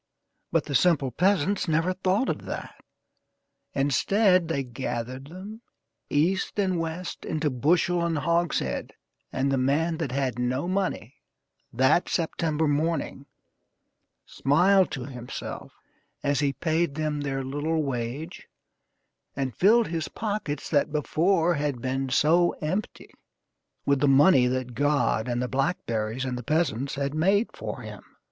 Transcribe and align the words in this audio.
But 0.51 0.65
the 0.65 0.73
simple 0.73 1.11
peasants 1.11 1.67
never 1.67 1.93
thought 1.93 2.27
of 2.27 2.45
that. 2.45 2.73
Instead, 3.75 4.47
they 4.47 4.63
gathered 4.63 5.27
them, 5.27 5.61
east 6.09 6.57
and 6.57 6.79
west, 6.79 7.23
into 7.23 7.51
bushel 7.51 8.03
and 8.03 8.17
hogshead, 8.17 8.93
and 9.31 9.51
the 9.51 9.59
man 9.59 9.97
that 9.99 10.11
had 10.11 10.39
no 10.39 10.67
money, 10.67 11.17
that 11.71 12.09
September 12.09 12.67
morning, 12.67 13.27
smiled 14.25 14.89
to 14.89 15.05
himself 15.05 15.71
as 16.23 16.39
he 16.39 16.51
paid 16.53 16.95
them 16.95 17.21
their 17.21 17.43
little 17.43 17.83
wage, 17.83 18.47
and 19.35 19.55
filled 19.55 19.89
his 19.89 20.07
pockets, 20.07 20.67
that 20.67 20.91
before 20.91 21.53
had 21.53 21.79
been 21.79 22.09
so 22.09 22.53
empty, 22.53 23.11
with 23.85 23.99
the 23.99 24.07
money 24.07 24.47
that 24.47 24.73
God 24.73 25.27
and 25.27 25.43
the 25.43 25.47
blackberries 25.47 26.25
and 26.25 26.39
the 26.39 26.43
peasants 26.43 26.95
had 26.95 27.13
made 27.13 27.55
for 27.55 27.81
him. 27.83 28.01